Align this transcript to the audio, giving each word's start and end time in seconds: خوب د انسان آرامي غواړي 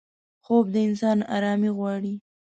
خوب 0.43 0.65
د 0.73 0.75
انسان 0.87 1.17
آرامي 1.35 1.71
غواړي 1.77 2.13